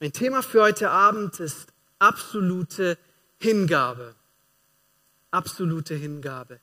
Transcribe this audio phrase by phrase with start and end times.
[0.00, 2.98] Mein Thema für heute Abend ist absolute
[3.38, 4.14] Hingabe.
[5.30, 6.60] Absolute Hingabe.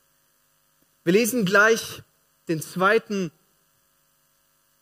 [1.04, 2.02] Wir lesen gleich
[2.48, 3.32] den zweiten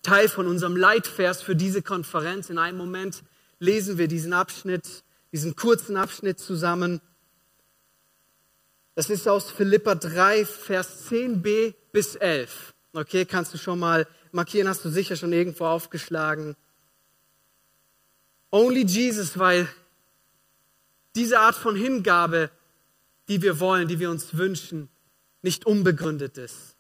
[0.03, 2.51] Teil von unserem Leitvers für diese Konferenz.
[2.51, 3.23] In einem Moment
[3.61, 7.01] lesen wir diesen Abschnitt, diesen kurzen Abschnitt zusammen.
[8.97, 12.75] Das ist aus Philippa 3, Vers 10b bis 11.
[12.93, 16.57] Okay, kannst du schon mal markieren, hast du sicher schon irgendwo aufgeschlagen.
[18.51, 19.69] Only Jesus, weil
[21.15, 22.51] diese Art von Hingabe,
[23.29, 24.89] die wir wollen, die wir uns wünschen,
[25.43, 26.77] nicht unbegründet ist.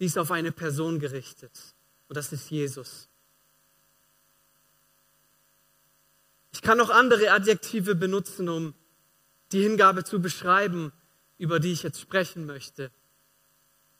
[0.00, 1.52] Die ist auf eine Person gerichtet.
[2.08, 3.08] Und das ist Jesus.
[6.52, 8.74] Ich kann noch andere Adjektive benutzen, um
[9.52, 10.92] die Hingabe zu beschreiben,
[11.38, 12.90] über die ich jetzt sprechen möchte.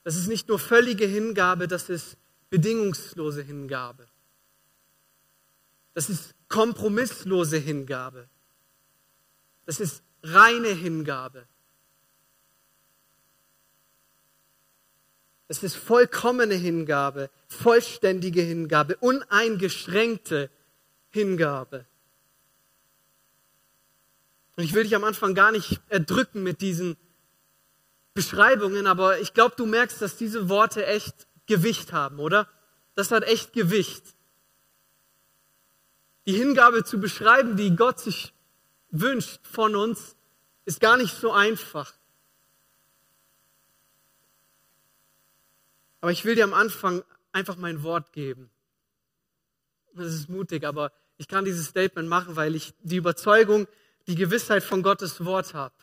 [0.05, 2.17] Das ist nicht nur völlige Hingabe, das ist
[2.51, 4.07] bedingungslose Hingabe.
[5.95, 8.29] Das ist kompromisslose Hingabe.
[9.65, 11.47] Das ist reine Hingabe.
[15.49, 20.51] Es ist vollkommene Hingabe, vollständige Hingabe, uneingeschränkte
[21.09, 21.87] Hingabe.
[24.57, 26.99] Und ich will dich am Anfang gar nicht erdrücken mit diesen
[28.13, 32.47] Beschreibungen, aber ich glaube, du merkst, dass diese Worte echt Gewicht haben, oder?
[32.95, 34.15] Das hat echt Gewicht.
[36.27, 38.33] Die Hingabe zu beschreiben, die Gott sich
[38.91, 40.17] wünscht von uns,
[40.65, 41.93] ist gar nicht so einfach.
[46.01, 48.51] Aber ich will dir am Anfang einfach mein Wort geben.
[49.95, 53.67] Das ist mutig, aber ich kann dieses Statement machen, weil ich die Überzeugung,
[54.07, 55.75] die Gewissheit von Gottes Wort habe.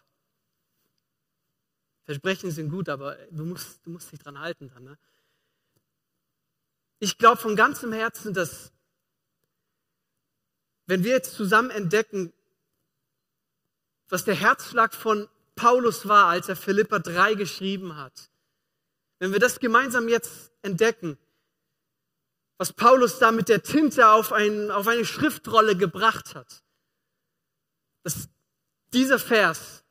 [2.04, 4.84] Versprechen sind gut, aber du musst, du musst dich dran halten dann.
[4.84, 4.98] Ne?
[6.98, 8.72] Ich glaube von ganzem Herzen, dass
[10.90, 12.34] wenn wir jetzt zusammen entdecken,
[14.10, 18.32] was der Herzschlag von Paulus war, als er Philippa 3 geschrieben hat,
[19.20, 21.20] wenn wir das gemeinsam jetzt entdecken,
[22.58, 26.64] was Paulus da mit der Tinte auf, ein, auf eine Schriftrolle gebracht hat,
[28.02, 28.28] dass
[28.92, 29.84] dieser Vers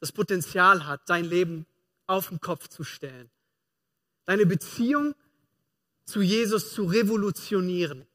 [0.00, 1.64] das Potenzial hat, dein Leben
[2.06, 3.30] auf den Kopf zu stellen,
[4.26, 5.14] deine Beziehung
[6.04, 8.06] zu Jesus zu revolutionieren,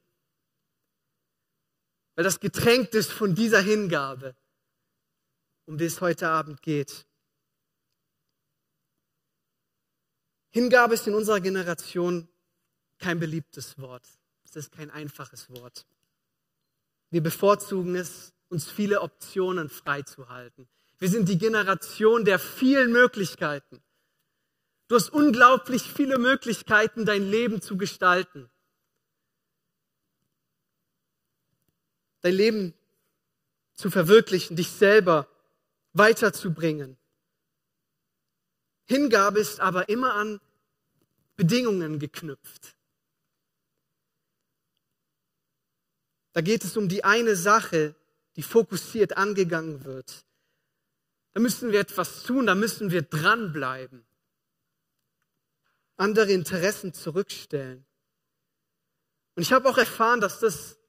[2.20, 4.36] weil das getränkt ist von dieser Hingabe,
[5.64, 7.06] um die es heute Abend geht.
[10.50, 12.28] Hingabe ist in unserer Generation
[12.98, 14.06] kein beliebtes Wort.
[14.44, 15.86] Es ist kein einfaches Wort.
[17.08, 20.68] Wir bevorzugen es, uns viele Optionen freizuhalten.
[20.98, 23.82] Wir sind die Generation der vielen Möglichkeiten.
[24.88, 28.50] Du hast unglaublich viele Möglichkeiten, dein Leben zu gestalten.
[32.22, 32.74] Dein Leben
[33.74, 35.26] zu verwirklichen, dich selber
[35.92, 36.96] weiterzubringen.
[38.84, 40.40] Hingabe ist aber immer an
[41.36, 42.76] Bedingungen geknüpft.
[46.32, 47.94] Da geht es um die eine Sache,
[48.36, 50.24] die fokussiert angegangen wird.
[51.32, 54.04] Da müssen wir etwas tun, da müssen wir dranbleiben.
[55.96, 57.84] Andere Interessen zurückstellen.
[59.34, 60.79] Und ich habe auch erfahren, dass das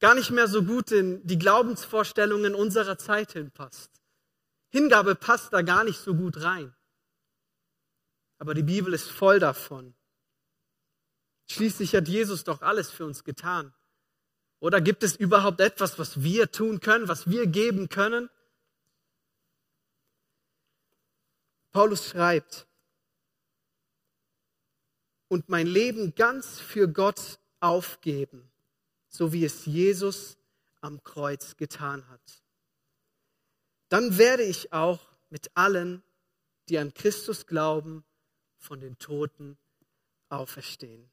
[0.00, 3.90] gar nicht mehr so gut in die Glaubensvorstellungen unserer Zeit hinpasst.
[4.70, 6.74] Hingabe passt da gar nicht so gut rein.
[8.38, 9.94] Aber die Bibel ist voll davon.
[11.50, 13.74] Schließlich hat Jesus doch alles für uns getan.
[14.60, 18.28] Oder gibt es überhaupt etwas, was wir tun können, was wir geben können?
[21.70, 22.66] Paulus schreibt,
[25.28, 28.50] und mein Leben ganz für Gott aufgeben,
[29.18, 30.38] so wie es Jesus
[30.80, 32.44] am Kreuz getan hat.
[33.88, 36.04] Dann werde ich auch mit allen,
[36.68, 38.04] die an Christus glauben,
[38.58, 39.58] von den Toten
[40.28, 41.10] auferstehen.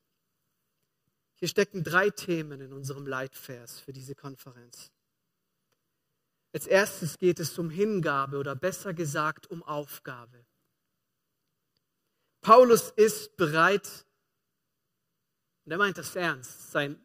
[1.37, 4.91] Hier stecken drei Themen in unserem Leitvers für diese Konferenz.
[6.53, 10.45] Als erstes geht es um Hingabe oder besser gesagt um Aufgabe.
[12.41, 14.05] Paulus ist bereit,
[15.65, 17.04] und er meint das ernst, sein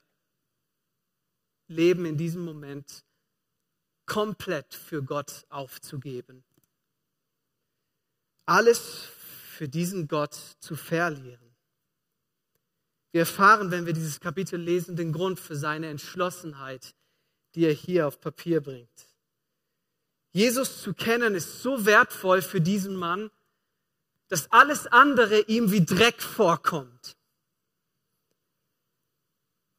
[1.71, 3.05] Leben in diesem Moment
[4.07, 6.43] komplett für Gott aufzugeben.
[8.45, 11.55] Alles für diesen Gott zu verlieren.
[13.13, 16.95] Wir erfahren, wenn wir dieses Kapitel lesen, den Grund für seine Entschlossenheit,
[17.55, 19.09] die er hier auf Papier bringt.
[20.33, 23.31] Jesus zu kennen ist so wertvoll für diesen Mann,
[24.29, 27.17] dass alles andere ihm wie Dreck vorkommt.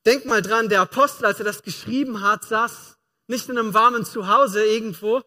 [0.05, 4.05] Denk mal dran, der Apostel, als er das geschrieben hat, saß nicht in einem warmen
[4.05, 5.21] Zuhause irgendwo,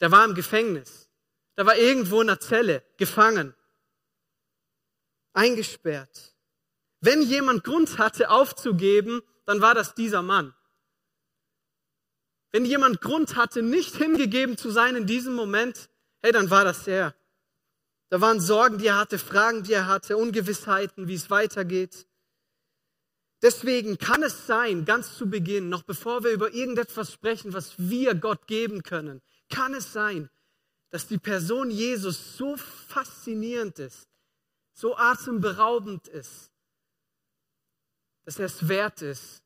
[0.00, 1.08] der war im Gefängnis.
[1.56, 3.54] Der war irgendwo in einer Zelle, gefangen,
[5.32, 6.36] eingesperrt.
[7.00, 10.54] Wenn jemand Grund hatte aufzugeben, dann war das dieser Mann.
[12.50, 15.90] Wenn jemand Grund hatte, nicht hingegeben zu sein in diesem Moment,
[16.22, 17.14] hey, dann war das er.
[18.10, 22.06] Da waren Sorgen, die er hatte, Fragen, die er hatte, Ungewissheiten, wie es weitergeht.
[23.40, 28.14] Deswegen kann es sein, ganz zu Beginn, noch bevor wir über irgendetwas sprechen, was wir
[28.14, 30.28] Gott geben können, kann es sein,
[30.90, 34.08] dass die Person Jesus so faszinierend ist,
[34.72, 36.50] so atemberaubend ist,
[38.24, 39.42] dass er es wert ist,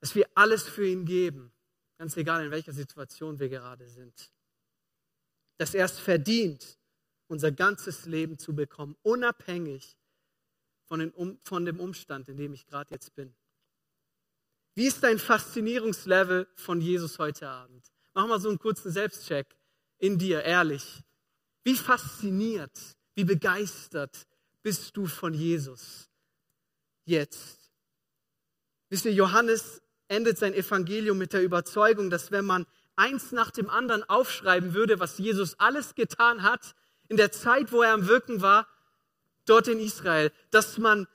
[0.00, 1.52] dass wir alles für ihn geben,
[1.98, 4.32] ganz egal in welcher Situation wir gerade sind.
[5.58, 6.78] Dass er es verdient,
[7.28, 9.97] unser ganzes Leben zu bekommen, unabhängig
[10.88, 13.34] von, den, von dem Umstand, in dem ich gerade jetzt bin.
[14.74, 17.84] Wie ist dein Faszinierungslevel von Jesus heute Abend?
[18.14, 19.46] Mach mal so einen kurzen Selbstcheck
[19.98, 21.02] in dir, ehrlich.
[21.64, 22.78] Wie fasziniert,
[23.14, 24.26] wie begeistert
[24.62, 26.08] bist du von Jesus
[27.04, 27.72] jetzt?
[28.88, 33.68] Wisst ihr, Johannes endet sein Evangelium mit der Überzeugung, dass wenn man eins nach dem
[33.68, 36.74] anderen aufschreiben würde, was Jesus alles getan hat,
[37.08, 38.66] in der Zeit, wo er am Wirken war,
[39.48, 41.06] dort in Israel, dass man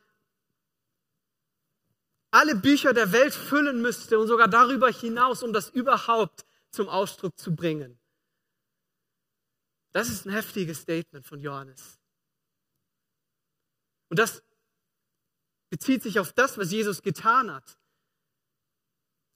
[2.31, 7.37] alle Bücher der Welt füllen müsste und sogar darüber hinaus, um das überhaupt zum Ausdruck
[7.37, 7.99] zu bringen.
[9.91, 11.99] Das ist ein heftiges Statement von Johannes.
[14.09, 14.41] Und das
[15.69, 17.77] bezieht sich auf das, was Jesus getan hat.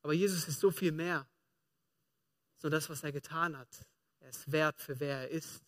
[0.01, 1.27] Aber Jesus ist so viel mehr.
[2.55, 3.69] So das, was er getan hat.
[4.19, 5.66] Er ist wert für wer er ist.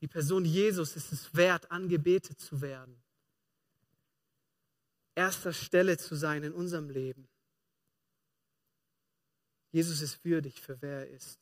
[0.00, 3.02] Die Person Jesus ist es wert, angebetet zu werden.
[5.14, 7.28] Erster Stelle zu sein in unserem Leben.
[9.72, 11.38] Jesus ist würdig für wer er ist.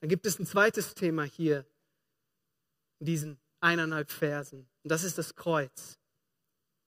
[0.00, 1.66] Dann gibt es ein zweites Thema hier
[2.98, 4.68] in diesen eineinhalb Versen.
[4.82, 5.98] Und das ist das Kreuz.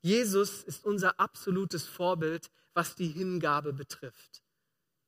[0.02, 4.44] Jesus ist unser absolutes Vorbild, was die Hingabe betrifft.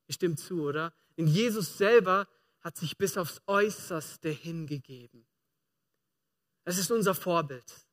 [0.06, 0.94] Ihr stimmt zu, oder?
[1.16, 2.28] Denn Jesus selber
[2.60, 5.26] hat sich bis aufs Äußerste hingegeben.
[6.66, 7.86] Das ist unser Vorbild.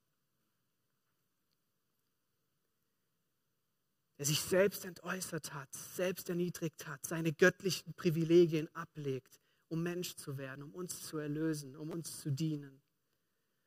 [4.18, 10.40] Der sich selbst entäußert hat, selbst erniedrigt hat, seine göttlichen Privilegien ablegt, um Mensch zu
[10.40, 12.82] werden, um uns zu erlösen, um uns zu dienen.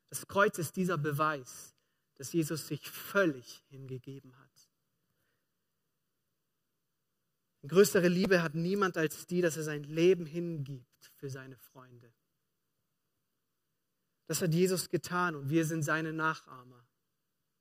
[0.09, 1.77] Das Kreuz ist dieser Beweis,
[2.15, 4.71] dass Jesus sich völlig hingegeben hat.
[7.63, 12.13] Eine größere Liebe hat niemand als die, dass er sein Leben hingibt für seine Freunde.
[14.27, 16.85] Das hat Jesus getan und wir sind seine Nachahmer.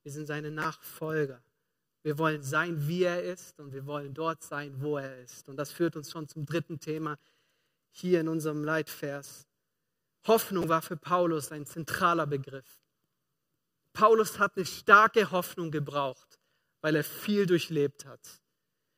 [0.04, 1.42] Wir sind seine Nachfolger.
[2.04, 5.50] Wir wollen sein, wie er ist und wir wollen dort sein, wo er ist.
[5.50, 7.18] Und das führt uns schon zum dritten Thema
[7.92, 9.48] hier in unserem Leitvers.
[10.28, 12.80] Hoffnung war für Paulus ein zentraler Begriff.
[13.94, 16.40] Paulus hat eine starke Hoffnung gebraucht,
[16.82, 18.20] weil er viel durchlebt hat.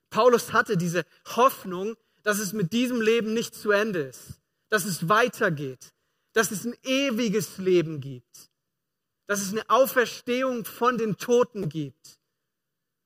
[0.09, 1.05] Paulus hatte diese
[1.35, 5.93] Hoffnung, dass es mit diesem Leben nicht zu Ende ist, dass es weitergeht,
[6.37, 8.51] dass es ein ewiges Leben gibt,
[9.25, 12.19] dass es eine Auferstehung von den Toten gibt.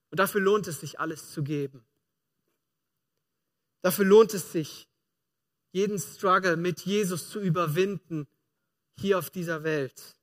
[0.09, 1.85] Und dafür lohnt es sich, alles zu geben.
[3.83, 4.89] Dafür lohnt es sich,
[5.71, 8.27] jeden Struggle mit Jesus zu überwinden
[8.99, 10.17] hier auf dieser Welt.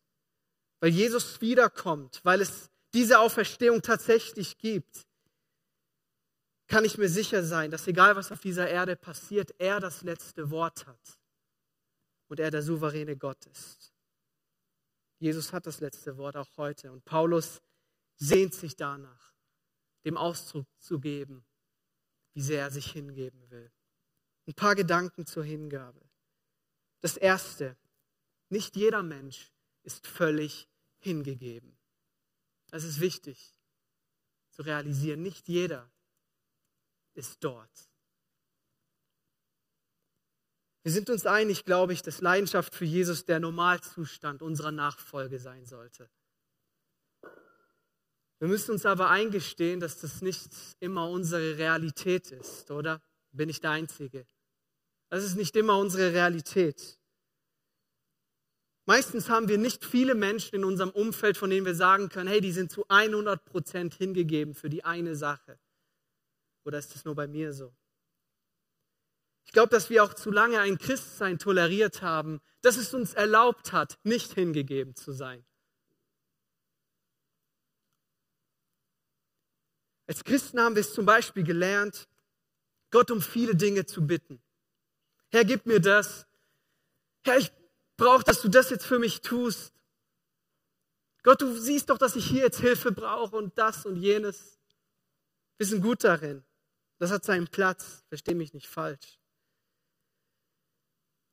[0.81, 5.07] Weil Jesus wiederkommt, weil es diese Auferstehung tatsächlich gibt,
[6.67, 10.50] kann ich mir sicher sein, dass egal was auf dieser Erde passiert, er das letzte
[10.50, 11.18] Wort hat
[12.29, 13.93] und er der souveräne Gott ist.
[15.19, 17.61] Jesus hat das letzte Wort auch heute und Paulus
[18.17, 19.35] sehnt sich danach,
[20.05, 21.45] dem Ausdruck zu geben,
[22.35, 23.73] wie sehr er sich hingeben will.
[24.47, 26.09] Ein paar Gedanken zur Hingabe.
[27.01, 27.77] Das erste,
[28.49, 30.69] nicht jeder Mensch ist völlig
[30.99, 31.79] hingegeben.
[32.71, 33.55] Das ist wichtig
[34.51, 35.23] zu realisieren.
[35.23, 35.91] Nicht jeder
[37.15, 37.88] ist dort.
[40.88, 45.66] Wir sind uns einig, glaube ich, dass Leidenschaft für Jesus der Normalzustand unserer Nachfolge sein
[45.66, 46.09] sollte.
[48.38, 50.49] Wir müssen uns aber eingestehen, dass das nicht
[50.80, 53.02] immer unsere Realität ist, oder?
[53.33, 54.26] Bin ich der Einzige?
[55.11, 56.99] Das ist nicht immer unsere Realität.
[58.87, 62.40] Meistens haben wir nicht viele Menschen in unserem Umfeld, von denen wir sagen können, hey,
[62.40, 65.61] die sind zu 100 Prozent hingegeben für die eine Sache.
[66.64, 67.75] Oder ist das nur bei mir so?
[69.49, 73.73] Ich glaube, dass wir auch zu lange ein Christsein toleriert haben, das es uns erlaubt
[73.73, 75.43] hat, nicht hingegeben zu sein.
[80.07, 82.11] Als Christen haben wir es zum Beispiel gelernt,
[82.90, 84.43] Gott um viele Dinge zu bitten.
[85.31, 86.26] Herr, gib mir das.
[87.25, 87.50] Herr, ich
[87.97, 89.73] brauche, dass du das jetzt für mich tust.
[91.23, 94.61] Gott, du siehst doch, dass ich hier jetzt Hilfe brauche und das und jenes.
[95.57, 96.45] Wir sind gut darin.
[96.99, 98.05] Das hat seinen Platz.
[98.09, 99.19] Versteh mich nicht falsch.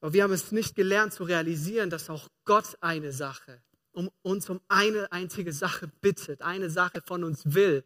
[0.05, 4.47] Aber wir haben es nicht gelernt zu realisieren, dass auch Gott eine Sache, um uns
[4.51, 7.83] um eine einzige Sache bittet, eine Sache von uns will.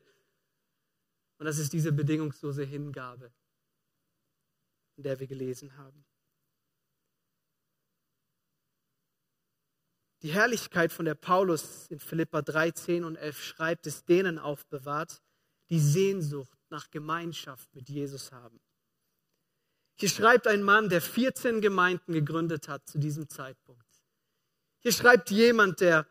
[1.38, 3.32] Und das ist diese bedingungslose Hingabe,
[4.98, 6.04] in der wir gelesen haben.
[10.22, 15.22] Die Herrlichkeit, von der Paulus in Philippa 3, 10 und 11 schreibt, ist denen aufbewahrt,
[15.70, 18.60] die Sehnsucht nach Gemeinschaft mit Jesus haben.
[20.00, 23.86] Hier schreibt ein Mann, der 14 Gemeinden gegründet hat zu diesem Zeitpunkt.
[24.80, 26.08] Hier schreibt jemand, der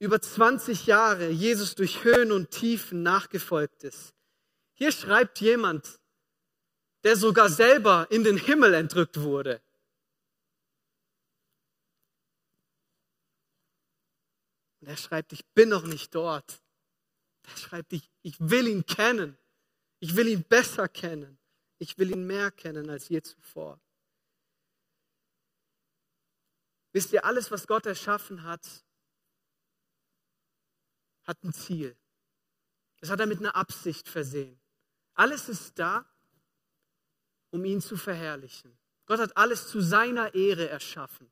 [0.00, 4.12] über 20 Jahre Jesus durch Höhen und Tiefen nachgefolgt ist.
[4.74, 6.00] Hier schreibt jemand,
[7.04, 9.62] der sogar selber in den Himmel entrückt wurde.
[14.80, 16.60] Und er schreibt, ich bin noch nicht dort.
[17.44, 19.38] Er schreibt, ich, ich will ihn kennen.
[20.00, 21.38] Ich will ihn besser kennen.
[21.78, 23.80] Ich will ihn mehr kennen als je zuvor.
[26.92, 28.84] Wisst ihr, alles, was Gott erschaffen hat,
[31.24, 31.96] hat ein Ziel.
[33.00, 34.58] Das hat er mit einer Absicht versehen.
[35.14, 36.08] Alles ist da,
[37.50, 38.78] um ihn zu verherrlichen.
[39.04, 41.30] Gott hat alles zu seiner Ehre erschaffen.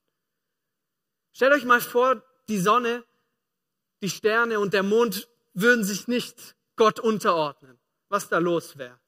[1.32, 3.04] Stellt euch mal vor, die Sonne
[4.04, 7.78] die Sterne und der Mond würden sich nicht Gott unterordnen,
[8.10, 9.00] was da los wäre.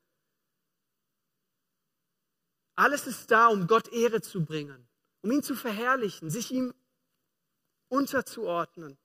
[2.76, 4.87] Alles ist da, um Gott Ehre zu bringen,
[5.23, 6.75] um ihn zu verherrlichen, sich ihm
[7.88, 8.99] unterzuordnen,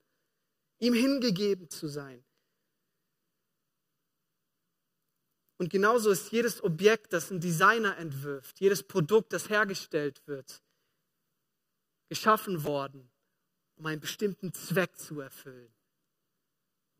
[0.78, 2.24] ihm hingegeben zu sein.
[5.58, 10.62] Und genauso ist jedes Objekt, das ein Designer entwirft, jedes Produkt, das hergestellt wird,
[12.08, 13.10] geschaffen worden,
[13.76, 15.72] um einen bestimmten Zweck zu erfüllen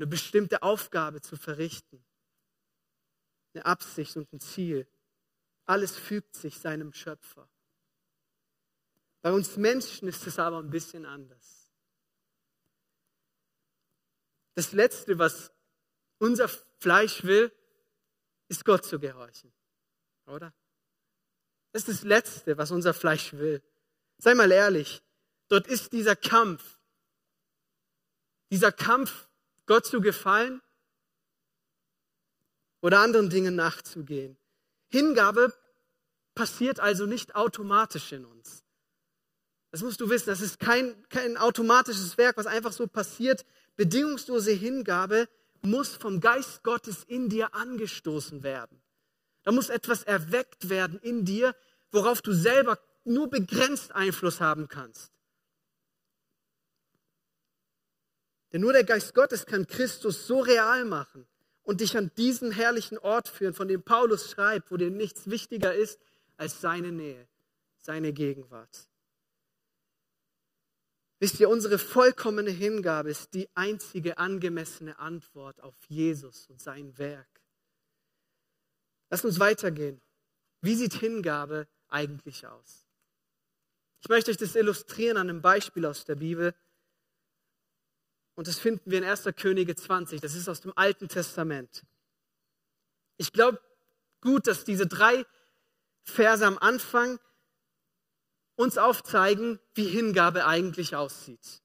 [0.03, 2.05] eine bestimmte Aufgabe zu verrichten,
[3.55, 4.89] eine Absicht und ein Ziel.
[5.67, 7.49] Alles fügt sich seinem Schöpfer.
[9.23, 11.71] Bei uns Menschen ist es aber ein bisschen anders.
[14.55, 15.53] Das Letzte, was
[16.19, 17.53] unser Fleisch will,
[18.49, 19.53] ist Gott zu gehorchen.
[20.27, 20.53] Oder?
[21.73, 23.63] Das ist das Letzte, was unser Fleisch will.
[24.19, 25.03] Sei mal ehrlich,
[25.49, 26.81] dort ist dieser Kampf.
[28.51, 29.29] Dieser Kampf
[29.67, 30.61] Gott zu gefallen
[32.83, 34.37] oder anderen Dingen nachzugehen.
[34.93, 35.55] Hingabe
[36.35, 38.63] passiert also nicht automatisch in uns.
[39.71, 43.47] Das musst du wissen, das ist kein, kein automatisches Werk, was einfach so passiert.
[43.77, 45.31] Bedingungslose Hingabe
[45.63, 48.83] muss vom Geist Gottes in dir angestoßen werden.
[49.45, 51.57] Da muss etwas erweckt werden in dir,
[51.91, 55.11] worauf du selber nur begrenzt Einfluss haben kannst.
[58.53, 61.27] Denn nur der Geist Gottes kann Christus so real machen
[61.63, 65.75] und dich an diesen herrlichen Ort führen, von dem Paulus schreibt, wo dir nichts wichtiger
[65.75, 66.01] ist
[66.37, 67.29] als seine Nähe,
[67.81, 68.89] seine Gegenwart.
[71.21, 77.29] Wisst ihr, unsere vollkommene Hingabe ist die einzige angemessene Antwort auf Jesus und sein Werk.
[79.09, 80.01] Lass uns weitergehen.
[80.63, 82.87] Wie sieht Hingabe eigentlich aus?
[84.01, 86.55] Ich möchte euch das illustrieren an einem Beispiel aus der Bibel.
[88.43, 89.29] Und das finden wir in 1.
[89.37, 90.21] Könige 20.
[90.21, 91.85] Das ist aus dem Alten Testament.
[93.17, 93.61] Ich glaube
[94.21, 95.25] gut, dass diese drei
[96.03, 97.21] Verse am Anfang
[98.57, 101.63] uns aufzeigen, wie Hingabe eigentlich aussieht.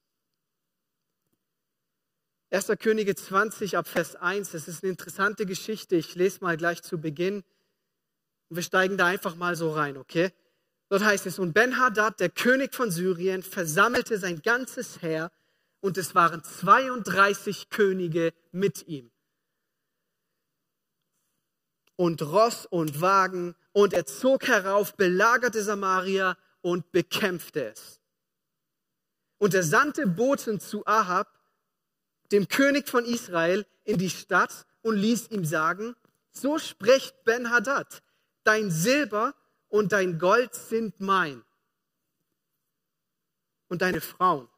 [2.50, 2.68] 1.
[2.78, 5.96] Könige 20 ab Vers 1, das ist eine interessante Geschichte.
[5.96, 7.42] Ich lese mal gleich zu Beginn.
[8.50, 10.30] Und wir steigen da einfach mal so rein, okay?
[10.90, 15.32] Dort heißt es, und Ben-Hadad, der König von Syrien, versammelte sein ganzes Heer
[15.80, 19.10] und es waren 32 Könige mit ihm.
[21.96, 28.00] Und Ross und Wagen, und er zog herauf, belagerte Samaria und bekämpfte es.
[29.38, 31.28] Und er sandte Boten zu Ahab,
[32.30, 35.96] dem König von Israel, in die Stadt und ließ ihm sagen,
[36.32, 38.02] so spricht Ben-Hadad,
[38.44, 39.34] dein Silber
[39.68, 41.44] und dein Gold sind mein
[43.68, 44.48] und deine Frauen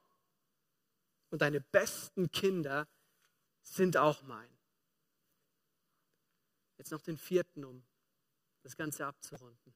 [1.30, 2.88] und deine besten Kinder
[3.62, 4.49] sind auch mein.
[6.76, 7.84] Jetzt noch den vierten, um
[8.62, 9.75] das Ganze abzurunden.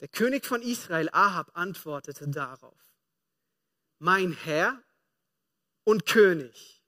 [0.00, 2.94] Der König von Israel, Ahab, antwortete darauf,
[3.98, 4.82] mein Herr
[5.84, 6.82] und König,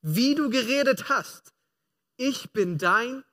[0.00, 1.54] wie du geredet hast.
[2.16, 3.24] Ich bin dein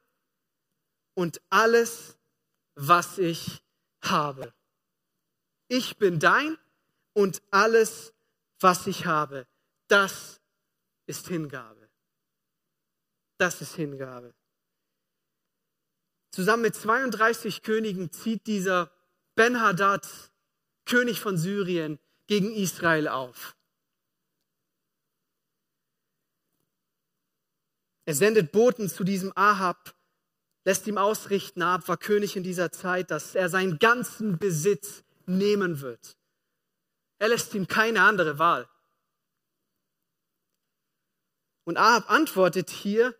[1.15, 2.17] und alles,
[2.75, 3.63] was ich
[4.01, 4.53] habe.
[5.69, 6.57] Ich bin dein
[7.13, 8.13] und alles,
[8.59, 9.47] was ich habe.
[9.87, 10.41] Das
[11.05, 11.89] ist Hingabe.
[13.37, 14.33] Das ist Hingabe.
[16.31, 18.91] Zusammen mit 32 Königen zieht dieser
[19.35, 20.07] Ben-Hadad,
[20.85, 23.55] König von Syrien, gegen Israel auf.
[28.05, 29.95] Er sendet Boten zu diesem Ahab,
[30.65, 35.81] lässt ihm ausrichten, Ahab war König in dieser Zeit, dass er seinen ganzen Besitz nehmen
[35.81, 36.17] wird.
[37.19, 38.69] Er lässt ihm keine andere Wahl.
[41.63, 43.15] Und Ahab antwortet hier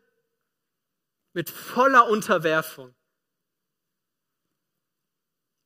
[1.33, 2.95] mit voller Unterwerfung.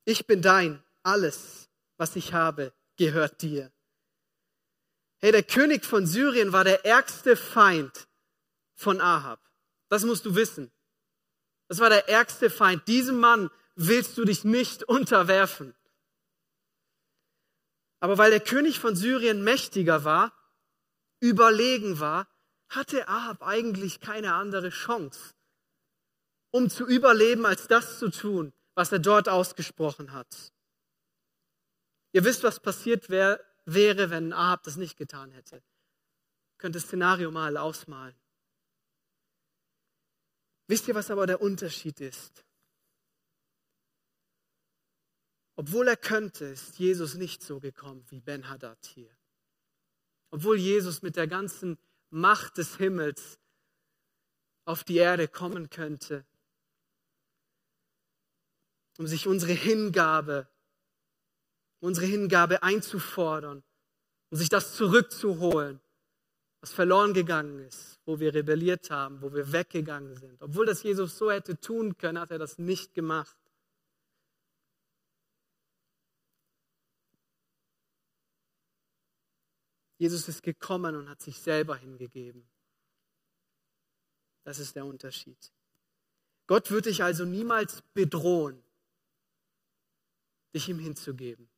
[0.04, 3.72] Ich bin dein, alles, was ich habe, gehört dir.
[5.18, 8.06] Hey, der König von Syrien war der ärgste Feind
[8.74, 9.40] von Ahab.
[9.88, 10.70] Das musst du wissen.
[11.68, 12.86] Das war der ärgste Feind.
[12.88, 15.74] Diesem Mann willst du dich nicht unterwerfen.
[18.04, 20.30] Aber weil der König von Syrien mächtiger war,
[21.20, 22.28] überlegen war,
[22.68, 25.32] hatte Ahab eigentlich keine andere Chance,
[26.50, 30.52] um zu überleben, als das zu tun, was er dort ausgesprochen hat.
[32.12, 35.62] Ihr wisst, was passiert wär, wäre, wenn Ahab das nicht getan hätte.
[36.58, 38.20] Könnt das Szenario mal ausmalen.
[40.66, 42.44] Wisst ihr, was aber der Unterschied ist?
[45.56, 49.10] Obwohl er könnte, ist Jesus nicht so gekommen wie Ben Haddad hier.
[50.30, 51.78] Obwohl Jesus mit der ganzen
[52.10, 53.38] Macht des Himmels
[54.64, 56.24] auf die Erde kommen könnte,
[58.98, 60.48] um sich unsere Hingabe,
[61.80, 63.62] unsere Hingabe einzufordern,
[64.30, 65.80] um sich das zurückzuholen,
[66.60, 70.42] was verloren gegangen ist, wo wir rebelliert haben, wo wir weggegangen sind.
[70.42, 73.36] Obwohl das Jesus so hätte tun können, hat er das nicht gemacht.
[79.98, 82.48] Jesus ist gekommen und hat sich selber hingegeben.
[84.44, 85.52] Das ist der Unterschied.
[86.46, 88.62] Gott wird dich also niemals bedrohen,
[90.54, 91.48] dich ihm hinzugeben.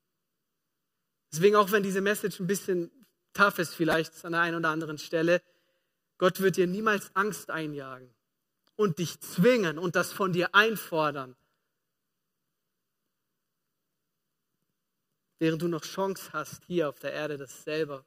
[1.33, 2.91] Deswegen auch wenn diese Message ein bisschen
[3.33, 5.43] tough ist, vielleicht an der einen oder anderen Stelle,
[6.19, 8.15] Gott wird dir niemals Angst einjagen
[8.77, 11.37] und dich zwingen und das von dir einfordern,
[15.39, 18.05] während du noch Chance hast, hier auf der Erde das selber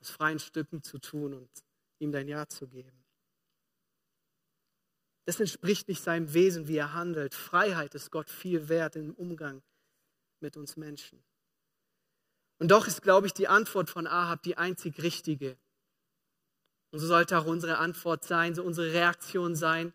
[0.00, 1.50] aus freien Stücken zu tun und
[1.98, 3.04] ihm dein Ja zu geben.
[5.26, 7.34] Das entspricht nicht seinem Wesen, wie er handelt.
[7.34, 9.62] Freiheit ist Gott viel wert im Umgang
[10.40, 11.22] mit uns Menschen.
[12.58, 15.58] Und doch ist, glaube ich, die Antwort von Ahab die einzig richtige.
[16.90, 19.92] Und so sollte auch unsere Antwort sein, so unsere Reaktion sein,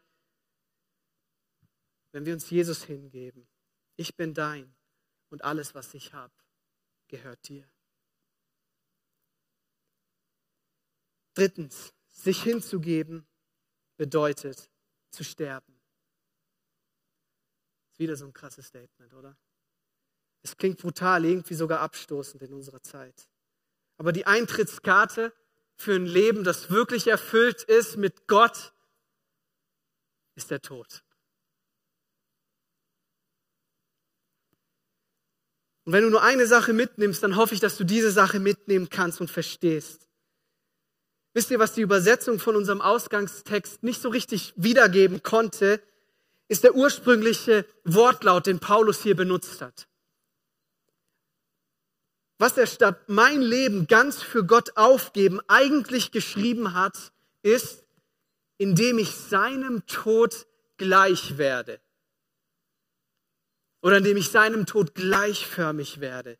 [2.12, 3.48] wenn wir uns Jesus hingeben.
[3.96, 4.76] Ich bin dein
[5.30, 6.34] und alles, was ich habe,
[7.08, 7.68] gehört dir.
[11.34, 13.26] Drittens, sich hinzugeben
[13.98, 14.70] bedeutet
[15.10, 15.80] zu sterben.
[17.92, 19.38] Ist wieder so ein krasses Statement, oder?
[20.42, 23.30] Es klingt brutal, irgendwie sogar abstoßend in unserer Zeit.
[23.98, 25.34] Aber die Eintrittskarte
[25.76, 28.74] für ein Leben, das wirklich erfüllt ist mit Gott,
[30.36, 31.04] ist der Tod.
[35.86, 38.90] Und wenn du nur eine Sache mitnimmst, dann hoffe ich, dass du diese Sache mitnehmen
[38.90, 40.10] kannst und verstehst.
[41.34, 45.82] Wisst ihr, was die Übersetzung von unserem Ausgangstext nicht so richtig wiedergeben konnte,
[46.48, 49.88] ist der ursprüngliche Wortlaut, den Paulus hier benutzt hat.
[52.38, 57.84] Was er statt mein Leben ganz für Gott aufgeben eigentlich geschrieben hat, ist,
[58.58, 60.46] indem ich seinem Tod
[60.78, 61.80] gleich werde.
[63.82, 66.38] Oder indem ich seinem Tod gleichförmig werde.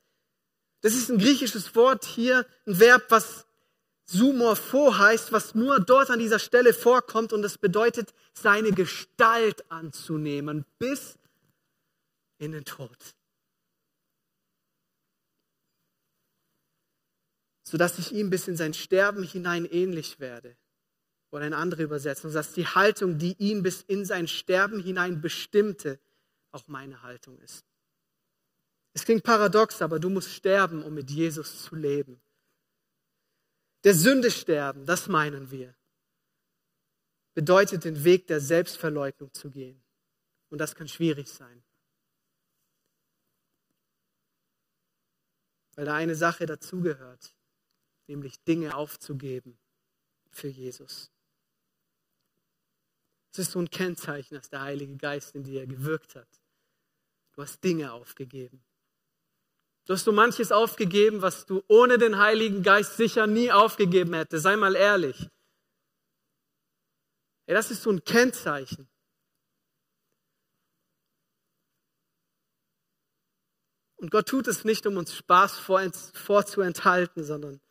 [0.82, 3.46] Das ist ein griechisches Wort hier, ein Verb, was
[4.06, 10.66] Sumorpho heißt, was nur dort an dieser Stelle vorkommt und das bedeutet, seine Gestalt anzunehmen
[10.78, 11.18] bis
[12.38, 12.98] in den Tod.
[17.64, 20.56] Sodass ich ihm bis in sein Sterben hinein ähnlich werde.
[21.32, 26.00] Oder eine andere Übersetzung, dass die Haltung, die ihn bis in sein Sterben hinein bestimmte,
[26.52, 27.66] auch meine Haltung ist.
[28.94, 32.22] Es klingt paradox, aber du musst sterben, um mit Jesus zu leben
[33.84, 35.76] der Sünde sterben, das meinen wir,
[37.34, 39.84] bedeutet den Weg der Selbstverleugnung zu gehen.
[40.50, 41.64] Und das kann schwierig sein.
[45.76, 47.36] Weil da eine Sache dazugehört,
[48.08, 49.58] nämlich Dinge aufzugeben,
[50.30, 51.12] für Jesus.
[53.32, 56.28] Es ist so ein Kennzeichen, dass der Heilige Geist in dir gewirkt hat.
[57.34, 58.64] Du hast Dinge aufgegeben.
[59.86, 64.44] Du hast so manches aufgegeben, was du ohne den Heiligen Geist sicher nie aufgegeben hättest.
[64.44, 65.30] Sei mal ehrlich.
[67.48, 68.88] Ja, das ist so ein Kennzeichen.
[73.98, 77.62] Und Gott tut es nicht, um uns Spaß vorzuenthalten, sondern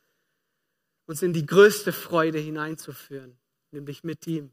[1.06, 3.38] uns in die größte Freude hineinzuführen,
[3.70, 4.50] nämlich mit ihm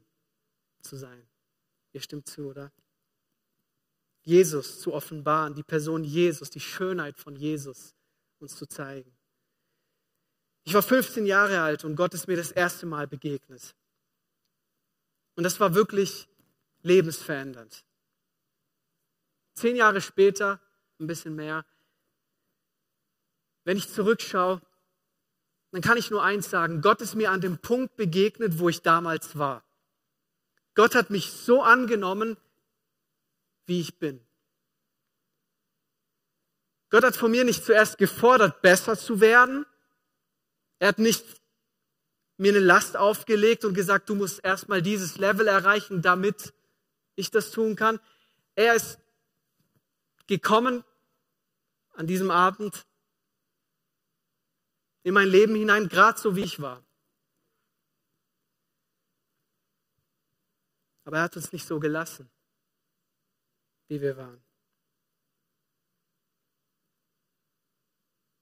[0.82, 1.26] zu sein.
[1.92, 2.70] Ihr stimmt zu, oder?
[4.22, 7.94] Jesus zu offenbaren, die Person Jesus, die Schönheit von Jesus
[8.38, 9.10] uns zu zeigen.
[10.64, 13.74] Ich war 15 Jahre alt und Gott ist mir das erste Mal begegnet.
[15.36, 16.28] Und das war wirklich
[16.82, 17.84] lebensverändernd.
[19.54, 20.60] Zehn Jahre später,
[20.98, 21.64] ein bisschen mehr,
[23.64, 24.60] wenn ich zurückschaue,
[25.72, 28.82] dann kann ich nur eins sagen, Gott ist mir an dem Punkt begegnet, wo ich
[28.82, 29.64] damals war.
[30.74, 32.36] Gott hat mich so angenommen,
[33.66, 34.24] wie ich bin.
[36.90, 39.64] Gott hat von mir nicht zuerst gefordert, besser zu werden.
[40.80, 41.24] Er hat nicht
[42.36, 46.52] mir eine Last aufgelegt und gesagt, du musst erstmal dieses Level erreichen, damit
[47.14, 48.00] ich das tun kann.
[48.56, 48.98] Er ist
[50.26, 50.84] gekommen
[51.92, 52.86] an diesem Abend
[55.02, 56.84] in mein Leben hinein, gerade so wie ich war.
[61.04, 62.30] Aber er hat uns nicht so gelassen
[63.90, 64.40] wie wir waren.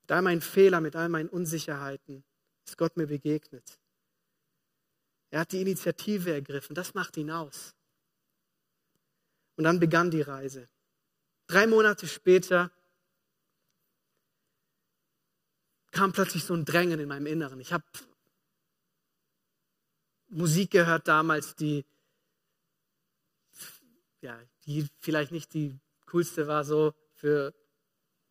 [0.02, 2.22] Mit all meinen Fehlern, mit all meinen Unsicherheiten
[2.64, 3.78] ist Gott mir begegnet.
[5.30, 6.74] Er hat die Initiative ergriffen.
[6.74, 7.74] Das macht ihn aus.
[9.56, 10.68] Und dann begann die Reise.
[11.46, 12.70] Drei Monate später
[15.90, 17.58] kam plötzlich so ein Drängen in meinem Inneren.
[17.60, 17.84] Ich habe
[20.28, 21.86] Musik gehört damals, die
[24.20, 27.54] ja, die vielleicht nicht die coolste war, so für,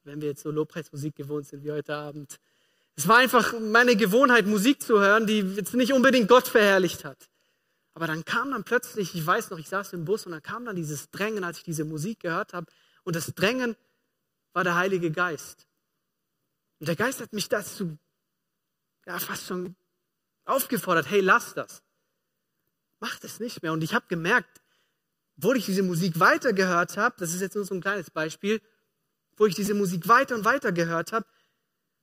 [0.04, 2.40] wenn wir jetzt so Lobpreismusik gewohnt sind wie heute Abend.
[2.96, 7.18] Es war einfach meine Gewohnheit, Musik zu hören, die jetzt nicht unbedingt Gott verherrlicht hat.
[7.94, 10.66] Aber dann kam dann plötzlich, ich weiß noch, ich saß im Bus und dann kam
[10.66, 12.68] dann dieses Drängen, als ich diese Musik gehört habe.
[13.04, 13.76] Und das Drängen
[14.54, 15.68] war der Heilige Geist.
[16.80, 17.98] Und der Geist hat mich dazu
[19.08, 19.76] ja, fast schon
[20.46, 21.82] aufgefordert, hey, lass das.
[23.00, 23.74] Mach das nicht mehr.
[23.74, 24.62] Und ich habe gemerkt,
[25.38, 28.60] wo ich diese Musik weiter gehört habe, das ist jetzt nur so ein kleines Beispiel,
[29.38, 31.26] wo ich diese Musik weiter und weiter gehört habe,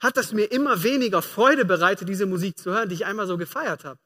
[0.00, 3.36] hat das mir immer weniger Freude bereitet, diese Musik zu hören, die ich einmal so
[3.36, 3.98] gefeiert habe.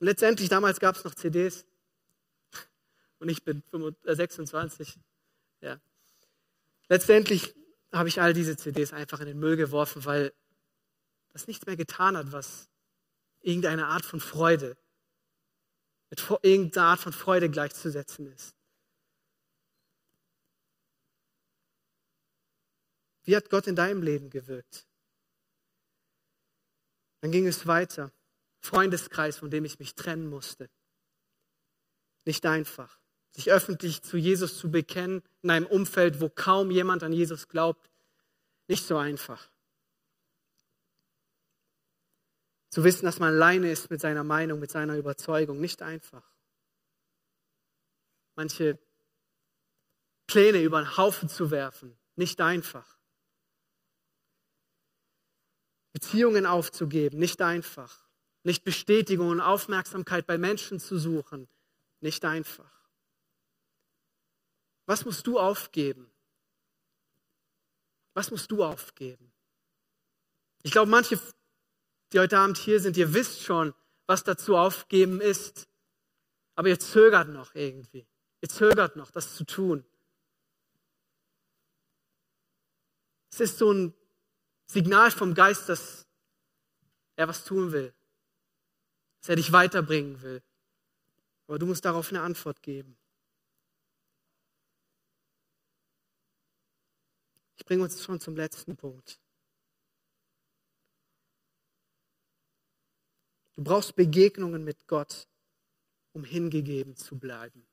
[0.00, 1.66] Und letztendlich, damals gab es noch CDs.
[3.18, 3.62] Und ich bin
[4.04, 4.96] 26.
[5.60, 5.80] Äh, ja.
[6.88, 7.54] Letztendlich
[7.92, 10.32] habe ich all diese CDs einfach in den Müll geworfen, weil
[11.32, 12.68] das nichts mehr getan hat, was
[13.48, 14.76] irgendeine Art von Freude,
[16.10, 18.54] mit irgendeiner Art von Freude gleichzusetzen ist.
[23.24, 24.86] Wie hat Gott in deinem Leben gewirkt?
[27.20, 28.12] Dann ging es weiter.
[28.60, 30.70] Freundeskreis, von dem ich mich trennen musste.
[32.24, 32.98] Nicht einfach.
[33.30, 37.90] Sich öffentlich zu Jesus zu bekennen in einem Umfeld, wo kaum jemand an Jesus glaubt.
[38.66, 39.50] Nicht so einfach.
[42.70, 46.24] Zu wissen, dass man alleine ist mit seiner Meinung, mit seiner Überzeugung, nicht einfach.
[48.36, 48.78] Manche
[50.26, 52.98] Pläne über den Haufen zu werfen, nicht einfach.
[55.92, 58.06] Beziehungen aufzugeben, nicht einfach.
[58.44, 61.48] Nicht Bestätigung und Aufmerksamkeit bei Menschen zu suchen,
[62.00, 62.70] nicht einfach.
[64.86, 66.10] Was musst du aufgeben?
[68.14, 69.32] Was musst du aufgeben?
[70.62, 71.20] Ich glaube, manche
[72.12, 73.74] die heute Abend hier sind, ihr wisst schon,
[74.06, 75.68] was dazu aufgeben ist.
[76.54, 78.06] Aber ihr zögert noch irgendwie.
[78.40, 79.84] Ihr zögert noch, das zu tun.
[83.30, 83.94] Es ist so ein
[84.66, 86.06] Signal vom Geist, dass
[87.16, 87.94] er was tun will.
[89.20, 90.42] Dass er dich weiterbringen will.
[91.46, 92.96] Aber du musst darauf eine Antwort geben.
[97.56, 99.20] Ich bringe uns schon zum letzten Punkt.
[103.58, 105.26] Du brauchst Begegnungen mit Gott,
[106.12, 107.66] um hingegeben zu bleiben.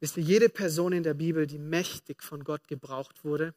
[0.00, 3.54] Wisst ihr, jede Person in der Bibel, die mächtig von Gott gebraucht wurde,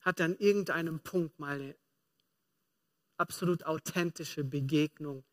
[0.00, 1.76] hat an irgendeinem Punkt mal eine
[3.16, 5.24] absolut authentische Begegnung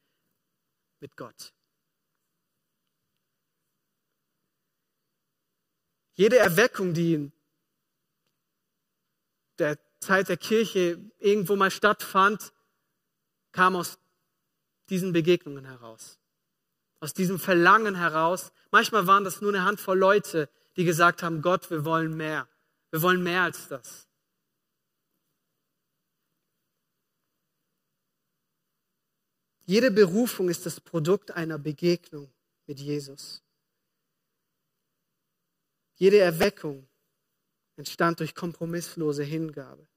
[1.00, 1.52] mit Gott.
[6.14, 7.32] Jede Erweckung, die
[9.58, 12.54] der Zeit der Kirche irgendwo mal stattfand,
[13.52, 13.98] kam aus
[14.90, 16.20] diesen Begegnungen heraus.
[17.00, 18.52] Aus diesem Verlangen heraus.
[18.72, 22.48] Manchmal waren das nur eine Handvoll Leute, die gesagt haben, Gott, wir wollen mehr.
[22.92, 24.08] Wir wollen mehr als das.
[29.66, 32.32] Jede Berufung ist das Produkt einer Begegnung
[32.68, 33.42] mit Jesus.
[35.96, 36.88] Jede Erweckung
[37.76, 39.88] entstand durch kompromisslose Hingabe.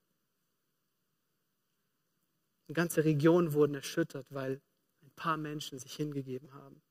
[2.69, 4.61] Und ganze Regionen wurden erschüttert, weil
[5.03, 6.83] ein paar Menschen sich hingegeben haben.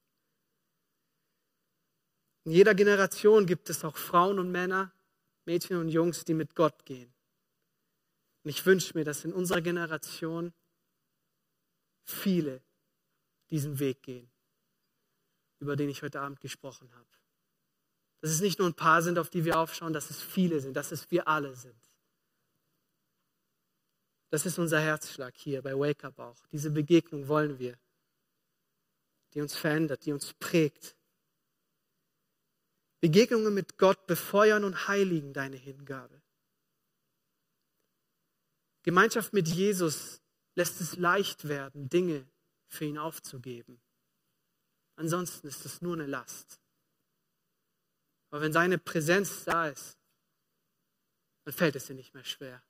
[2.45, 4.93] In jeder Generation gibt es auch Frauen und Männer,
[5.45, 7.13] Mädchen und Jungs, die mit Gott gehen.
[8.43, 10.53] Und ich wünsche mir, dass in unserer Generation
[12.03, 12.61] viele
[13.49, 14.29] diesen Weg gehen,
[15.59, 17.09] über den ich heute Abend gesprochen habe.
[18.25, 20.73] Dass es nicht nur ein paar sind, auf die wir aufschauen, dass es viele sind,
[20.73, 21.79] dass es wir alle sind.
[24.31, 26.47] Das ist unser Herzschlag hier bei Wake Up auch.
[26.47, 27.77] Diese Begegnung wollen wir,
[29.35, 30.95] die uns verändert, die uns prägt.
[32.99, 36.19] Begegnungen mit Gott befeuern und heiligen deine Hingabe.
[38.81, 40.19] Gemeinschaft mit Jesus
[40.55, 42.27] lässt es leicht werden, Dinge
[42.65, 43.79] für ihn aufzugeben.
[44.95, 46.64] Ansonsten ist es nur eine Last.
[48.35, 49.97] Aber wenn seine Präsenz da ist,
[51.45, 52.61] dann fällt es dir nicht mehr schwer.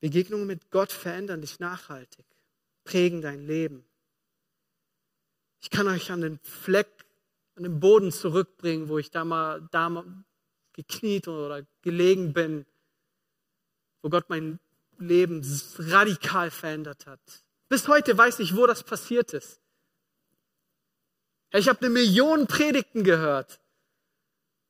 [0.00, 2.24] Begegnungen mit Gott verändern dich nachhaltig,
[2.82, 3.84] prägen dein Leben.
[5.60, 7.04] Ich kann euch an den Fleck,
[7.56, 10.24] an den Boden zurückbringen, wo ich da mal, da mal
[10.72, 12.64] gekniet oder gelegen bin,
[14.00, 14.58] wo Gott mein
[14.96, 15.42] Leben
[15.76, 17.20] radikal verändert hat.
[17.68, 19.60] Bis heute weiß ich, wo das passiert ist.
[21.56, 23.60] Ich habe eine Million Predigten gehört.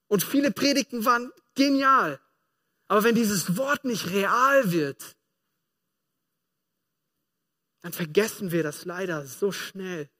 [0.06, 2.20] Und viele Predigten waren genial.
[2.88, 5.16] Aber wenn dieses Wort nicht real wird,
[7.80, 10.10] dann vergessen wir das leider so schnell.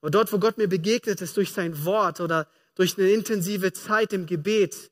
[0.00, 4.12] Aber dort, wo Gott mir begegnet ist durch sein Wort oder durch eine intensive Zeit
[4.12, 4.90] im Gebet,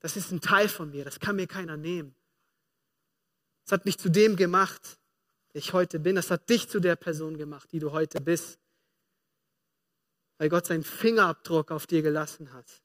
[0.00, 2.14] das ist ein Teil von mir, das kann mir keiner nehmen.
[3.64, 4.98] Es hat mich zu dem gemacht,
[5.54, 6.16] ich heute bin.
[6.16, 8.58] Es hat dich zu der Person gemacht, die du heute bist.
[10.38, 12.82] Weil Gott seinen Fingerabdruck auf dir gelassen hat.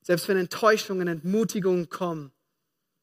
[0.00, 2.32] Selbst wenn Enttäuschungen, Entmutigungen kommen,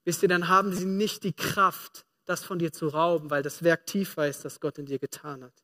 [0.06, 3.64] wisst ihr, dann haben sie nicht die Kraft, das von dir zu rauben, weil das
[3.64, 5.64] Werk tiefer ist, das Gott in dir getan hat.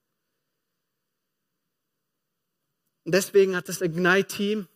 [3.06, 4.68] Und deswegen hat das Ignite-Team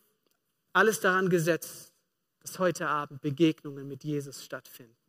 [0.74, 1.94] alles daran gesetzt,
[2.40, 5.05] dass heute Abend Begegnungen mit Jesus stattfinden.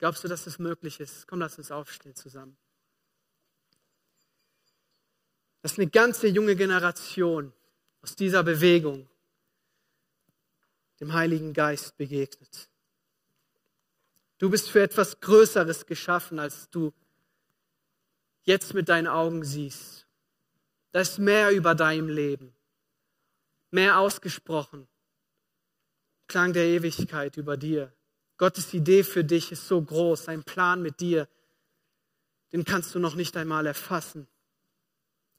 [0.00, 1.28] Glaubst du, dass das möglich ist?
[1.28, 2.56] Komm, lass uns aufstehen zusammen.
[5.60, 7.52] Dass eine ganze junge Generation
[8.00, 9.08] aus dieser Bewegung
[11.00, 12.70] dem Heiligen Geist begegnet.
[14.38, 16.94] Du bist für etwas Größeres geschaffen, als du
[18.44, 20.06] jetzt mit deinen Augen siehst.
[20.92, 22.54] Da ist mehr über deinem Leben,
[23.70, 24.88] mehr ausgesprochen,
[26.26, 27.92] Klang der Ewigkeit über dir.
[28.40, 31.28] Gottes Idee für dich ist so groß, sein Plan mit dir,
[32.54, 34.26] den kannst du noch nicht einmal erfassen.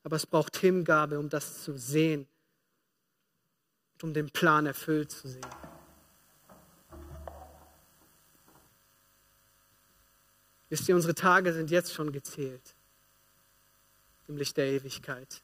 [0.03, 2.27] Aber es braucht Hingabe, um das zu sehen
[3.95, 5.47] und um den Plan erfüllt zu sehen.
[10.69, 12.75] Wisst ihr, unsere Tage sind jetzt schon gezählt
[14.27, 15.41] im Licht der Ewigkeit.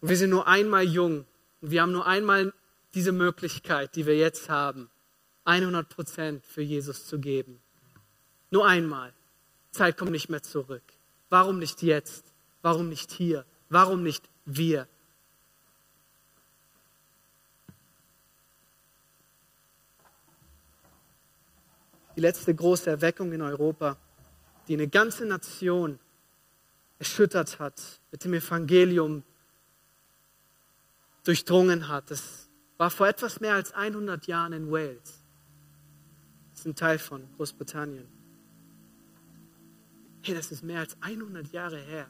[0.00, 1.26] Und wir sind nur einmal jung
[1.60, 2.54] und wir haben nur einmal
[2.94, 4.90] diese Möglichkeit, die wir jetzt haben,
[5.44, 7.60] 100 Prozent für Jesus zu geben.
[8.50, 9.12] Nur einmal.
[9.70, 10.82] Zeit kommt nicht mehr zurück.
[11.28, 12.24] Warum nicht jetzt?
[12.62, 13.44] Warum nicht hier?
[13.68, 14.88] Warum nicht wir?
[22.16, 23.96] Die letzte große Erweckung in Europa,
[24.66, 25.98] die eine ganze Nation
[26.98, 29.22] erschüttert hat mit dem Evangelium,
[31.24, 32.10] durchdrungen hat.
[32.10, 32.49] Das
[32.80, 35.22] war vor etwas mehr als 100 Jahren in Wales.
[36.50, 38.06] Das ist ein Teil von Großbritannien.
[40.22, 42.06] Hey, das ist mehr als 100 Jahre her.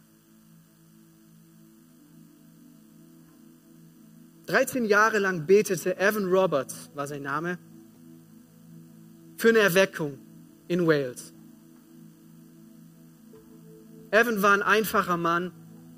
[4.46, 7.58] 13 Jahre lang betete Evan Roberts, war sein Name,
[9.38, 10.20] für eine Erweckung
[10.68, 11.34] in Wales.
[14.12, 15.50] Evan war ein einfacher Mann,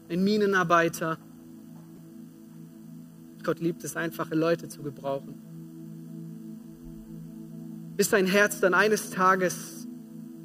[0.08, 1.18] ein Minenarbeiter,
[3.42, 5.35] Gott liebt es, einfache Leute zu gebrauchen.
[7.96, 9.87] Bis sein Herz dann eines Tages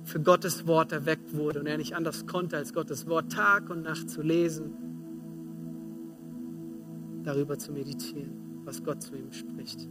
[0.03, 3.83] für Gottes Wort erweckt wurde und er nicht anders konnte, als Gottes Wort Tag und
[3.83, 4.73] Nacht zu lesen,
[7.23, 9.87] darüber zu meditieren, was Gott zu ihm spricht.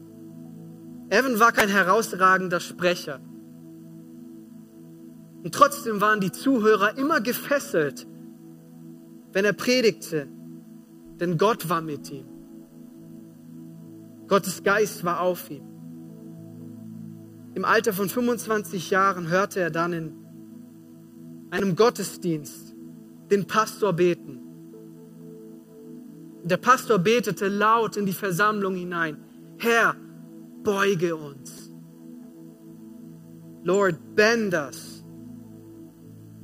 [1.11, 3.21] Evan war kein herausragender Sprecher.
[5.45, 8.07] Und trotzdem waren die Zuhörer immer gefesselt,
[9.33, 10.27] wenn er predigte,
[11.21, 12.36] denn Gott war mit ihm.
[14.29, 15.62] Gottes Geist war auf ihm.
[17.55, 20.12] Im Alter von 25 Jahren hörte er dann in
[21.51, 22.75] einem Gottesdienst
[23.31, 24.41] den Pastor beten.
[26.45, 29.17] Der Pastor betete laut in die Versammlung hinein.
[29.59, 29.97] Herr,
[30.62, 31.73] beuge uns.
[33.65, 35.05] Lord, bend us.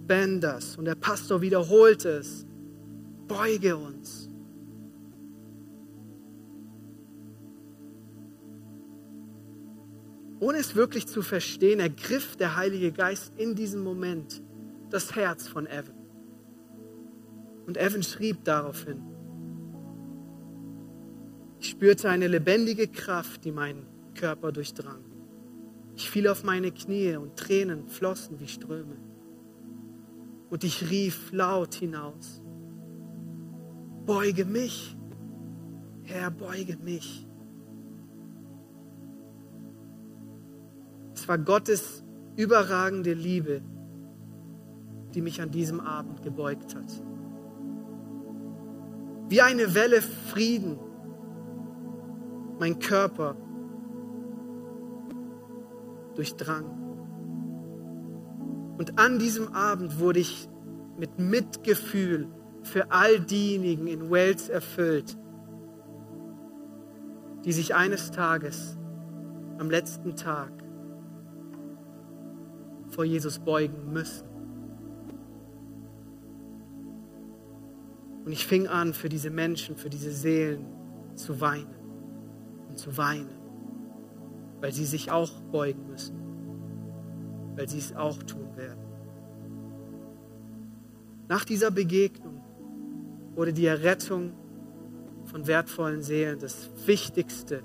[0.07, 0.77] Bend us.
[0.77, 2.47] Und der Pastor wiederholte es.
[3.29, 4.22] Beuge uns.
[10.43, 14.43] Ohne es wirklich zu verstehen, ergriff der Heilige Geist in diesem Moment
[14.91, 15.95] das Herz von Evan.
[17.65, 19.01] Und Evan schrieb daraufhin,
[21.61, 25.05] ich spürte eine lebendige Kraft, die meinen Körper durchdrang.
[25.95, 28.97] Ich fiel auf meine Knie und Tränen flossen wie Ströme.
[30.51, 32.43] Und ich rief laut hinaus,
[34.07, 34.97] beuge mich,
[36.03, 37.29] Herr, beuge mich.
[41.23, 42.03] Es war Gottes
[42.35, 43.63] überragende Liebe,
[45.15, 47.01] die mich an diesem Abend gebeugt hat.
[49.29, 50.81] Wie eine Welle Frieden,
[52.59, 53.37] mein Körper
[56.17, 56.65] durchdrang.
[58.79, 60.49] Und an diesem Abend wurde ich
[60.99, 62.27] mit Mitgefühl
[62.65, 65.17] für all diejenigen in Wales erfüllt,
[67.45, 68.77] die sich eines Tages
[69.59, 70.51] am letzten Tag
[72.93, 74.27] vor Jesus beugen müssen.
[78.25, 80.67] Und ich fing an, für diese Menschen, für diese Seelen
[81.17, 81.75] zu weinen
[82.69, 83.31] und zu weinen,
[84.61, 86.17] weil sie sich auch beugen müssen,
[87.57, 88.79] weil sie es auch tun werden.
[91.29, 92.41] Nach dieser Begegnung
[93.35, 94.33] wurde die Errettung
[95.25, 97.63] von wertvollen Seelen das Wichtigste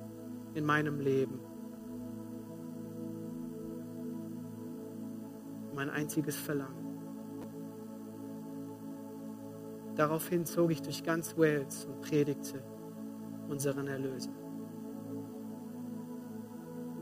[0.55, 1.39] in meinem Leben.
[5.77, 6.87] Mein einziges Verlangen.
[9.95, 12.63] Daraufhin zog ich durch ganz Wales und predigte
[13.47, 14.31] unseren Erlöser.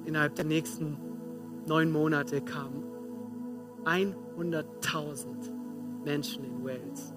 [0.04, 0.98] Innerhalb der nächsten
[1.66, 2.84] neun Monate kamen
[3.86, 5.52] 100.000
[6.04, 7.14] Menschen in Wales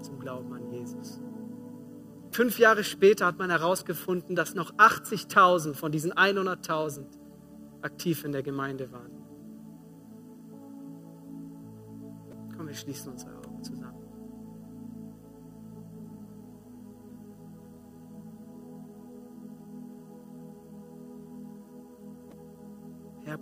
[0.00, 1.22] zum Glauben an Jesus.
[2.30, 7.06] Fünf Jahre später hat man herausgefunden, dass noch 80.000 von diesen 100.000
[7.80, 9.17] aktiv in der Gemeinde waren.
[12.68, 14.02] Wir schließen unsere Augen zusammen.
[23.24, 23.38] Herr,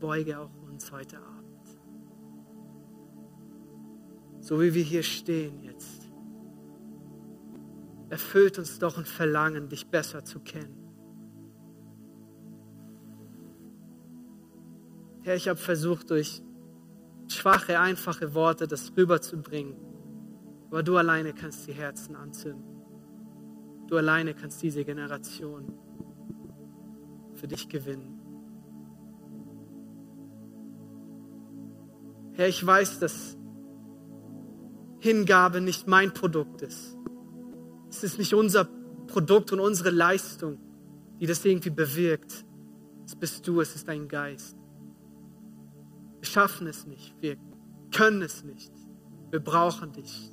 [0.00, 1.42] beuge auch uns heute Abend.
[4.40, 6.10] So wie wir hier stehen jetzt.
[8.08, 10.78] Erfüllt uns doch ein Verlangen, dich besser zu kennen.
[15.22, 16.42] Herr, ich habe versucht, durch
[17.34, 19.76] schwache, einfache Worte das rüberzubringen.
[20.70, 22.64] Aber du alleine kannst die Herzen anzünden.
[23.88, 25.72] Du alleine kannst diese Generation
[27.34, 28.18] für dich gewinnen.
[32.34, 33.36] Herr, ich weiß, dass
[35.00, 36.96] Hingabe nicht mein Produkt ist.
[37.90, 38.64] Es ist nicht unser
[39.06, 40.58] Produkt und unsere Leistung,
[41.20, 42.46] die das irgendwie bewirkt.
[43.04, 44.56] Es bist du, es ist dein Geist.
[46.32, 47.14] Wir schaffen es nicht.
[47.20, 47.36] Wir
[47.94, 48.72] können es nicht.
[49.30, 50.30] Wir brauchen dich.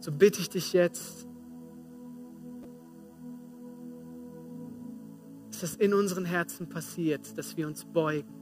[0.00, 1.28] So bitte ich dich jetzt,
[5.50, 8.32] dass das in unseren Herzen passiert, dass wir uns beugen.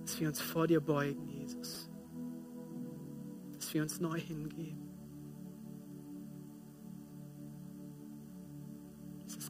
[0.00, 1.90] Dass wir uns vor dir beugen, Jesus.
[3.52, 4.95] Dass wir uns neu hingeben.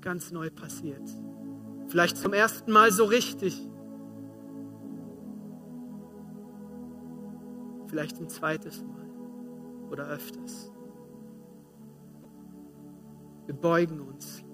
[0.07, 1.03] Ganz neu passiert.
[1.89, 3.61] Vielleicht zum ersten Mal so richtig.
[7.89, 9.11] Vielleicht ein zweites Mal
[9.91, 10.73] oder öfters.
[13.47, 14.45] Wir beugen uns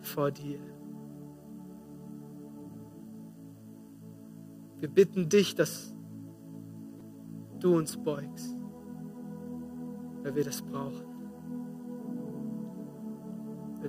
[0.00, 0.58] vor dir.
[4.80, 5.94] Wir bitten dich, dass
[7.60, 8.56] du uns beugst,
[10.24, 11.11] weil wir das brauchen.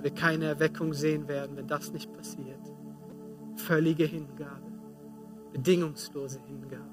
[0.04, 2.60] Wir keine Erweckung sehen werden, wenn das nicht passiert.
[3.56, 4.70] Völlige Hingabe,
[5.50, 6.84] bedingungslose Hingabe.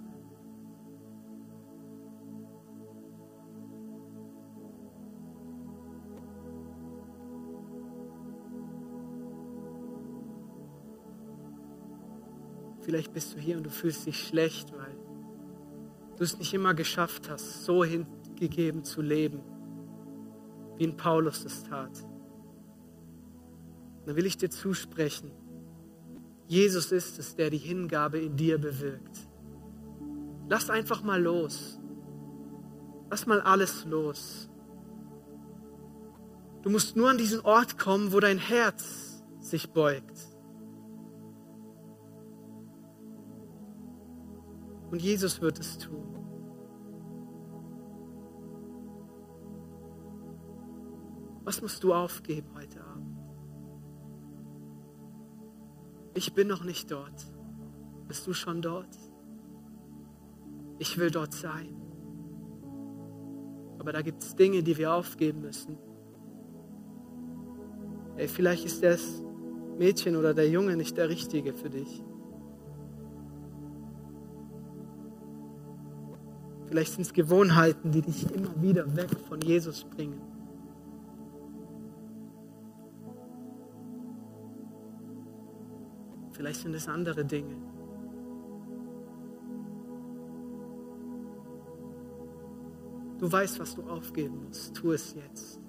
[12.80, 14.96] Vielleicht bist du hier und du fühlst dich schlecht, weil
[16.16, 19.42] du es nicht immer geschafft hast, so hingegeben zu leben,
[20.78, 21.92] wie in Paulus das tat.
[24.06, 25.32] Dann will ich dir zusprechen,
[26.48, 29.20] Jesus ist es, der die Hingabe in dir bewirkt.
[30.50, 31.80] Lass einfach mal los.
[33.10, 34.50] Lass mal alles los.
[36.62, 40.20] Du musst nur an diesen Ort kommen, wo dein Herz sich beugt.
[44.92, 46.02] Und Jesus wird es tun.
[51.44, 53.11] Was musst du aufgeben heute Abend?
[56.14, 57.32] Ich bin noch nicht dort.
[58.08, 58.98] Bist du schon dort?
[60.80, 61.76] Ich will dort sein.
[63.80, 65.78] Aber da gibt es Dinge, die wir aufgeben müssen.
[68.18, 69.24] Ey, vielleicht ist das
[69.78, 72.04] Mädchen oder der Junge nicht der Richtige für dich.
[76.68, 80.31] Vielleicht sind es Gewohnheiten, die dich immer wieder weg von Jesus bringen.
[86.32, 87.56] Vielleicht sind es andere Dinge.
[93.20, 94.76] Du weißt, was du aufgeben musst.
[94.76, 95.60] Tu es jetzt.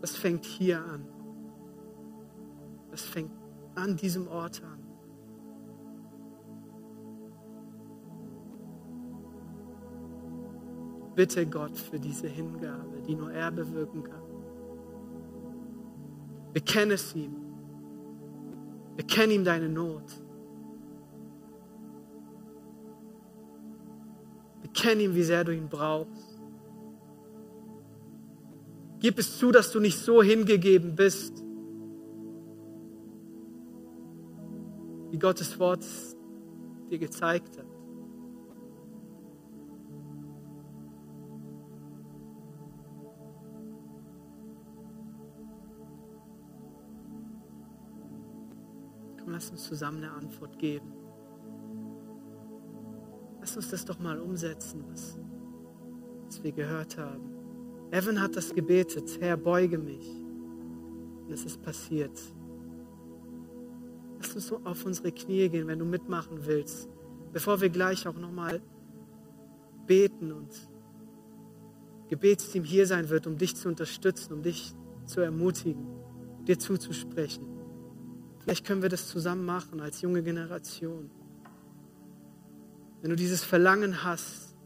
[0.00, 1.06] Das fängt hier an.
[2.90, 3.30] Das fängt
[3.76, 4.82] an diesem Ort an.
[11.14, 14.22] Bitte Gott für diese Hingabe, die nur er bewirken kann.
[16.52, 17.41] Bekenne es ihm.
[18.96, 20.02] Bekenne ihm deine Not.
[24.62, 26.40] Bekenne ihm, wie sehr du ihn brauchst.
[29.00, 31.42] Gib es zu, dass du nicht so hingegeben bist,
[35.10, 35.84] wie Gottes Wort
[36.90, 37.71] dir gezeigt hat.
[49.72, 50.92] Zusammen eine Antwort geben.
[53.40, 55.18] Lass uns das doch mal umsetzen, was,
[56.26, 57.22] was wir gehört haben.
[57.90, 60.06] Evan hat das gebetet, Herr, beuge mich.
[61.24, 62.20] Und es ist passiert.
[64.18, 66.90] Lass uns so auf unsere Knie gehen, wenn du mitmachen willst,
[67.32, 68.60] bevor wir gleich auch nochmal
[69.86, 70.50] beten und
[72.10, 74.74] Gebetsteam hier sein wird, um dich zu unterstützen, um dich
[75.06, 75.86] zu ermutigen,
[76.46, 77.51] dir zuzusprechen.
[78.42, 81.10] Vielleicht können wir das zusammen machen als junge Generation.
[83.00, 84.56] Wenn du dieses Verlangen hast,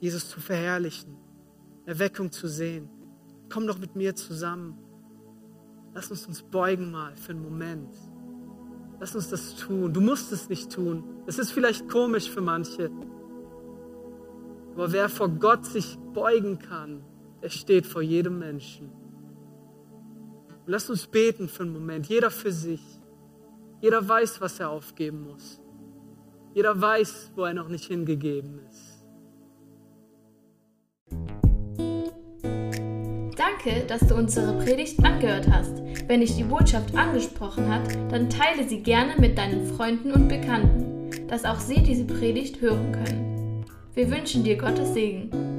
[0.00, 1.16] Jesus zu verherrlichen,
[1.84, 2.88] Erweckung zu sehen,
[3.50, 4.78] komm doch mit mir zusammen.
[5.94, 7.94] Lass uns uns beugen mal für einen Moment.
[8.98, 9.92] Lass uns das tun.
[9.92, 11.04] Du musst es nicht tun.
[11.26, 12.90] Es ist vielleicht komisch für manche.
[14.74, 17.02] Aber wer vor Gott sich beugen kann,
[17.42, 18.90] der steht vor jedem Menschen.
[20.66, 22.80] Und lasst uns beten für einen Moment, jeder für sich.
[23.80, 25.60] Jeder weiß, was er aufgeben muss.
[26.54, 29.04] Jeder weiß, wo er noch nicht hingegeben ist.
[33.36, 35.82] Danke, dass du unsere Predigt angehört hast.
[36.08, 41.28] Wenn dich die Botschaft angesprochen hat, dann teile sie gerne mit deinen Freunden und Bekannten,
[41.28, 43.64] dass auch sie diese Predigt hören können.
[43.94, 45.55] Wir wünschen dir Gottes Segen.